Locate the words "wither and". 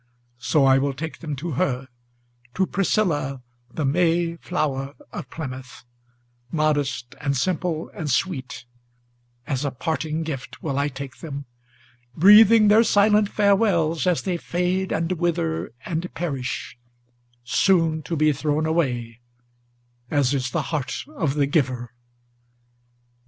15.11-16.11